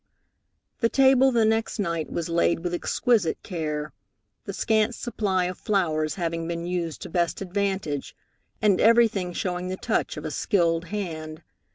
The 0.79 0.89
table 0.89 1.31
the 1.31 1.45
next 1.45 1.77
night 1.77 2.11
was 2.11 2.27
laid 2.27 2.61
with 2.61 2.73
exquisite 2.73 3.37
care, 3.43 3.93
the 4.45 4.51
scant 4.51 4.95
supply 4.95 5.43
of 5.45 5.59
flowers 5.59 6.15
having 6.15 6.47
been 6.47 6.65
used 6.65 7.03
to 7.03 7.09
best 7.11 7.39
advantage, 7.39 8.15
and 8.63 8.81
everything 8.81 9.31
showing 9.31 9.67
the 9.67 9.77
touch 9.77 10.17
of 10.17 10.25
a 10.25 10.31
skilled 10.31 10.85
hand. 10.85 11.43